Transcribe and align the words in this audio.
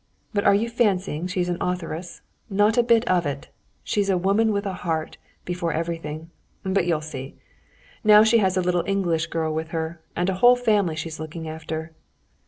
But 0.33 0.45
are 0.45 0.55
you 0.55 0.67
fancying 0.67 1.27
she's 1.27 1.47
an 1.47 1.59
authoress?—not 1.61 2.75
a 2.75 2.81
bit 2.81 3.07
of 3.07 3.27
it. 3.27 3.49
She's 3.83 4.09
a 4.09 4.17
woman 4.17 4.51
with 4.51 4.65
a 4.65 4.73
heart, 4.81 5.19
before 5.45 5.73
everything, 5.73 6.31
but 6.63 6.87
you'll 6.87 7.01
see. 7.01 7.35
Now 8.03 8.23
she 8.23 8.39
has 8.39 8.57
a 8.57 8.61
little 8.63 8.83
English 8.87 9.27
girl 9.27 9.53
with 9.53 9.67
her, 9.67 10.01
and 10.15 10.27
a 10.27 10.33
whole 10.41 10.55
family 10.55 10.95
she's 10.95 11.19
looking 11.19 11.47
after." 11.47 11.91